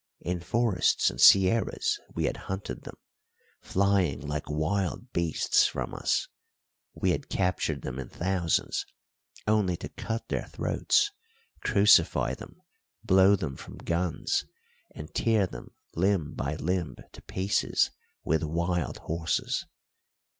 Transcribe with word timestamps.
In 0.21 0.39
forests 0.39 1.11
and 1.11 1.21
sierras 1.21 1.99
we 2.15 2.23
had 2.23 2.35
hunted 2.49 2.85
them, 2.85 2.95
flying 3.61 4.19
like 4.19 4.49
wild 4.49 5.13
beasts 5.13 5.67
from 5.67 5.93
us; 5.93 6.27
we 6.95 7.11
had 7.11 7.29
captured 7.29 7.83
them 7.83 7.99
in 7.99 8.09
thousands, 8.09 8.87
only 9.45 9.77
to 9.77 9.89
cut 9.89 10.27
their 10.29 10.47
throats, 10.47 11.11
crucify 11.59 12.33
them, 12.33 12.63
blow 13.03 13.35
them 13.35 13.55
from 13.55 13.77
guns, 13.77 14.45
and 14.95 15.13
tear 15.13 15.45
them 15.45 15.69
limb 15.95 16.33
by 16.33 16.55
limb 16.55 16.95
to 17.11 17.21
pieces 17.21 17.91
with 18.23 18.41
wild 18.43 18.97
horses. 18.97 19.67